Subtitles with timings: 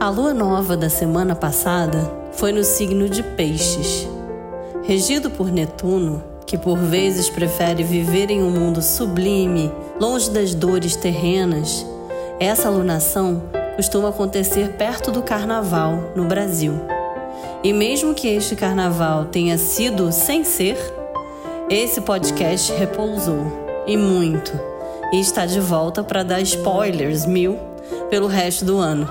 [0.00, 4.06] A lua nova da semana passada foi no signo de Peixes.
[4.84, 10.94] Regido por Netuno, que por vezes prefere viver em um mundo sublime, longe das dores
[10.94, 11.84] terrenas,
[12.38, 13.42] essa alunação
[13.74, 16.74] costuma acontecer perto do carnaval no Brasil.
[17.64, 20.78] E mesmo que este carnaval tenha sido sem ser,
[21.68, 24.52] esse podcast repousou e muito
[25.12, 27.58] e está de volta para dar spoilers mil
[28.08, 29.10] pelo resto do ano.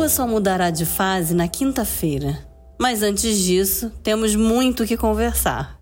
[0.00, 2.38] Lua só mudará de fase na quinta-feira,
[2.80, 5.78] mas antes disso, temos muito que conversar.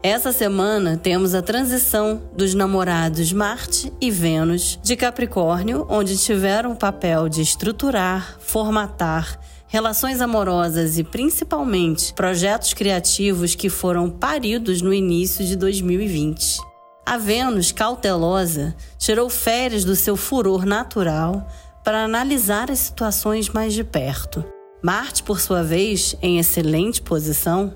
[0.00, 6.76] Essa semana temos a transição dos namorados Marte e Vênus de Capricórnio, onde tiveram o
[6.76, 15.44] papel de estruturar, formatar relações amorosas e principalmente projetos criativos que foram paridos no início
[15.44, 16.60] de 2020.
[17.04, 21.48] A Vênus, cautelosa, tirou férias do seu furor natural
[21.86, 24.44] para analisar as situações mais de perto.
[24.82, 27.74] Marte, por sua vez, em excelente posição,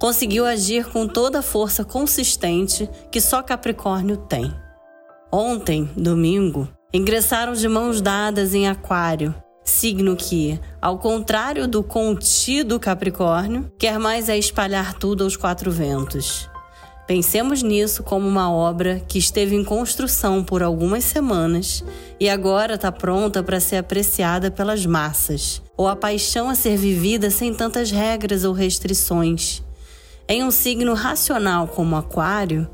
[0.00, 4.52] conseguiu agir com toda a força consistente que só Capricórnio tem.
[5.30, 13.70] Ontem, domingo, ingressaram de mãos dadas em Aquário, signo que, ao contrário do contido Capricórnio,
[13.78, 16.50] quer mais é espalhar tudo aos quatro ventos.
[17.12, 21.84] Pensemos nisso como uma obra que esteve em construção por algumas semanas
[22.18, 27.28] e agora está pronta para ser apreciada pelas massas, ou a paixão a ser vivida
[27.28, 29.62] sem tantas regras ou restrições.
[30.26, 32.66] Em um signo racional como Aquário,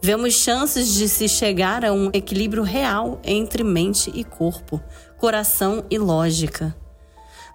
[0.00, 4.80] vemos chances de se chegar a um equilíbrio real entre mente e corpo,
[5.18, 6.76] coração e lógica.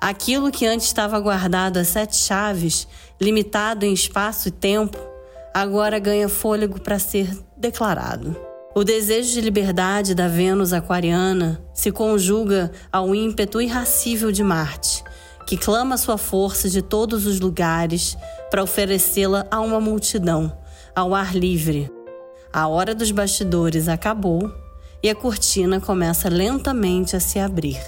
[0.01, 2.89] Aquilo que antes estava guardado a sete chaves,
[3.21, 5.14] limitado em espaço e tempo,
[5.55, 8.35] agora ganha fôlego para ser declarado.
[8.75, 15.01] O desejo de liberdade da Vênus aquariana se conjuga ao ímpeto irracível de Marte,
[15.47, 18.17] que clama sua força de todos os lugares
[18.51, 20.51] para oferecê-la a uma multidão,
[20.93, 21.89] ao ar livre.
[22.51, 24.53] A hora dos bastidores acabou
[25.01, 27.79] e a cortina começa lentamente a se abrir.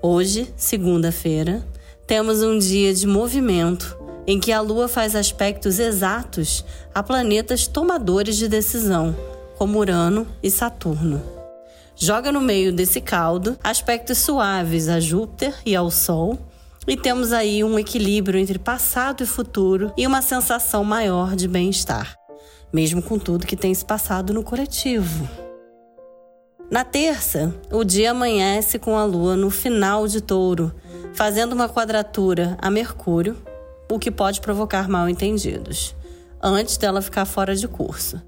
[0.00, 1.66] Hoje, segunda-feira,
[2.06, 6.64] temos um dia de movimento em que a Lua faz aspectos exatos
[6.94, 9.16] a planetas tomadores de decisão,
[9.56, 11.22] como Urano e Saturno.
[11.94, 16.38] Joga no meio desse caldo aspectos suaves a Júpiter e ao Sol,
[16.86, 22.16] e temos aí um equilíbrio entre passado e futuro e uma sensação maior de bem-estar,
[22.72, 25.28] mesmo com tudo que tem se passado no coletivo.
[26.70, 30.72] Na terça, o dia amanhece com a Lua no final de touro,
[31.14, 33.36] fazendo uma quadratura a Mercúrio,
[33.90, 35.94] o que pode provocar mal entendidos,
[36.42, 38.20] antes dela ficar fora de curso.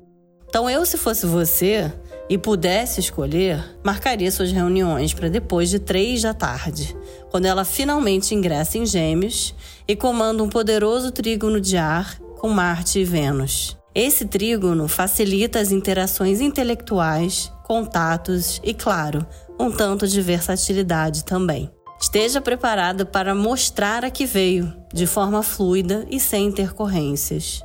[0.49, 1.93] Então, eu, se fosse você
[2.29, 6.97] e pudesse escolher, marcaria suas reuniões para depois de três da tarde,
[7.31, 9.55] quando ela finalmente ingressa em Gêmeos
[9.87, 13.77] e comanda um poderoso trígono de ar com Marte e Vênus.
[13.95, 19.27] Esse trígono facilita as interações intelectuais, contatos e, claro,
[19.59, 21.71] um tanto de versatilidade também.
[22.01, 27.61] Esteja preparado para mostrar a que veio, de forma fluida e sem intercorrências.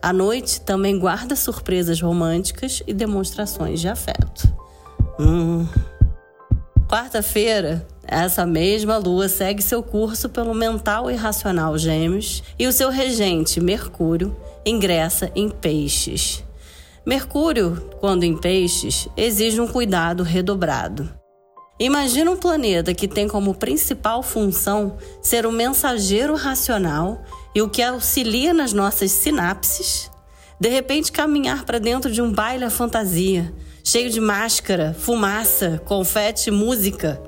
[0.00, 4.48] À noite, também guarda surpresas românticas e demonstrações de afeto.
[5.18, 5.66] Hum.
[6.88, 12.90] Quarta-feira, essa mesma lua segue seu curso pelo mental e racional Gêmeos e o seu
[12.90, 16.44] regente, Mercúrio, ingressa em Peixes.
[17.04, 21.08] Mercúrio, quando em Peixes, exige um cuidado redobrado.
[21.78, 27.22] Imagina um planeta que tem como principal função ser o um mensageiro racional
[27.54, 30.10] e o que auxilia nas nossas sinapses,
[30.58, 33.52] de repente caminhar para dentro de um baile à fantasia,
[33.84, 37.20] cheio de máscara, fumaça, confete, música.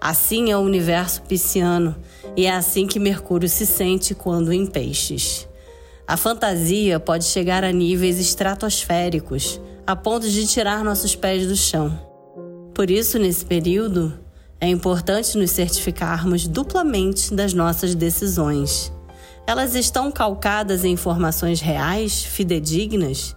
[0.00, 1.94] Assim é o universo pisciano
[2.34, 5.46] e é assim que Mercúrio se sente quando em peixes.
[6.08, 12.09] A fantasia pode chegar a níveis estratosféricos, a ponto de tirar nossos pés do chão.
[12.80, 14.18] Por isso, nesse período,
[14.58, 18.90] é importante nos certificarmos duplamente das nossas decisões.
[19.46, 23.36] Elas estão calcadas em informações reais, fidedignas?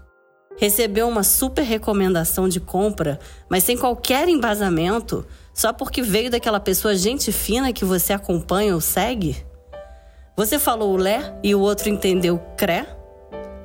[0.56, 3.20] recebeu uma super recomendação de compra,
[3.50, 8.80] mas sem qualquer embasamento, só porque veio daquela pessoa gente fina que você acompanha ou
[8.80, 9.36] segue?
[10.38, 12.88] Você falou lé e o outro entendeu cré?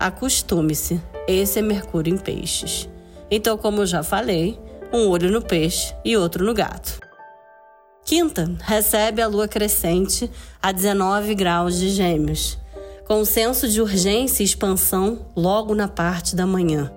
[0.00, 2.88] Acostume-se, esse é Mercúrio em Peixes.
[3.30, 4.58] Então, como eu já falei,
[4.92, 7.00] um olho no peixe e outro no gato.
[8.04, 10.30] Quinta, recebe a lua crescente
[10.62, 12.58] a 19 graus de Gêmeos
[13.08, 16.92] com um senso de urgência e expansão logo na parte da manhã.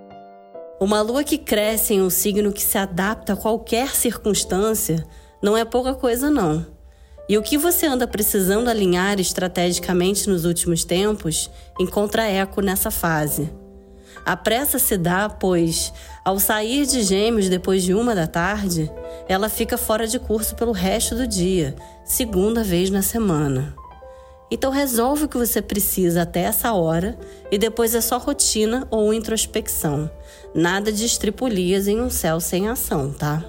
[0.77, 5.07] Uma lua que cresce em um signo que se adapta a qualquer circunstância
[5.41, 6.65] não é pouca coisa, não.
[7.29, 11.49] E o que você anda precisando alinhar estrategicamente nos últimos tempos
[11.79, 13.49] encontra eco nessa fase.
[14.25, 15.91] A pressa se dá, pois,
[16.23, 18.91] ao sair de Gêmeos depois de uma da tarde,
[19.27, 23.75] ela fica fora de curso pelo resto do dia, segunda vez na semana.
[24.51, 27.17] Então resolve o que você precisa até essa hora
[27.49, 30.11] e depois é só rotina ou introspecção.
[30.53, 33.43] Nada de estripulias em um céu sem ação, tá?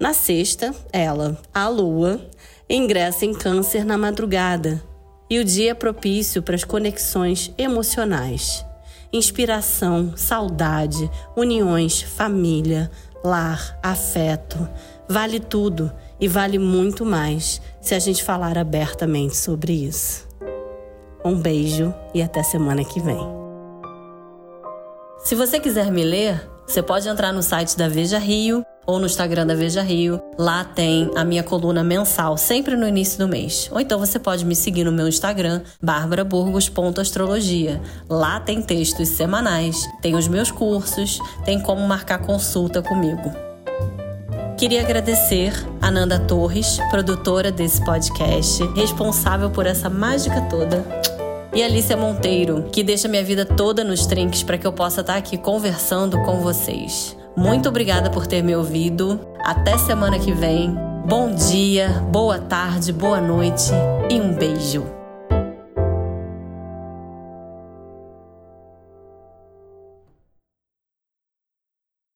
[0.00, 2.26] Na sexta, ela, a lua,
[2.68, 4.82] ingressa em câncer na madrugada
[5.28, 8.64] e o dia é propício para as conexões emocionais.
[9.12, 12.90] Inspiração, saudade, uniões, família,
[13.22, 14.68] lar, afeto.
[15.08, 20.26] Vale tudo e vale muito mais se a gente falar abertamente sobre isso.
[21.24, 23.20] Um beijo e até semana que vem.
[25.18, 29.06] Se você quiser me ler, você pode entrar no site da Veja Rio ou no
[29.06, 30.20] Instagram da Veja Rio.
[30.38, 33.68] Lá tem a minha coluna mensal, sempre no início do mês.
[33.72, 37.80] Ou então você pode me seguir no meu Instagram, barbaraburgos.astrologia.
[38.08, 43.32] Lá tem textos semanais, tem os meus cursos, tem como marcar consulta comigo.
[44.58, 50.84] Queria agradecer a Nanda Torres, produtora desse podcast, responsável por essa mágica toda.
[51.54, 55.16] E Alicia Monteiro, que deixa minha vida toda nos trinques para que eu possa estar
[55.16, 57.16] aqui conversando com vocês.
[57.36, 59.20] Muito obrigada por ter me ouvido.
[59.44, 60.74] Até semana que vem.
[61.06, 63.70] Bom dia, boa tarde, boa noite
[64.08, 65.01] e um beijo.